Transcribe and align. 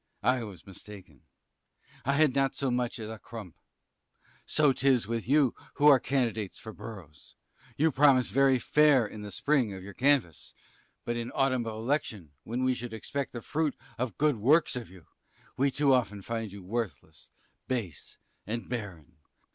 I 0.23 0.43
was 0.43 0.65
mistaken; 0.65 1.25
I 2.05 2.13
had 2.13 2.33
not 2.33 2.55
so 2.55 2.71
much 2.71 2.97
as 2.97 3.07
a 3.07 3.19
crump. 3.19 3.55
So 4.47 4.73
'tis 4.73 5.07
with 5.07 5.27
you 5.27 5.53
who 5.75 5.87
are 5.89 5.99
candidates 5.99 6.57
for 6.57 6.73
boroughs, 6.73 7.35
you 7.77 7.91
promise 7.91 8.31
very 8.31 8.57
fair 8.57 9.05
in 9.05 9.21
the 9.21 9.29
spring 9.29 9.73
of 9.75 9.83
your 9.83 9.93
canvass, 9.93 10.55
but 11.05 11.17
in 11.17 11.29
autumn 11.35 11.67
of 11.67 11.73
election, 11.75 12.31
when 12.41 12.63
we 12.63 12.73
should 12.73 12.95
expect 12.95 13.31
the 13.31 13.43
fruit 13.43 13.75
of 13.99 14.17
good 14.17 14.37
works 14.37 14.75
of 14.75 14.89
you, 14.89 15.05
we 15.55 15.69
too 15.69 15.93
often 15.93 16.23
find 16.23 16.51
you 16.51 16.63
worthless, 16.63 17.29
base, 17.67 18.17
and 18.47 18.67
barren. 18.67 19.17